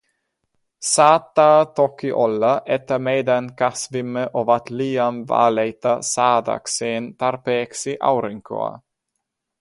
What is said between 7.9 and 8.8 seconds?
aurinkoa.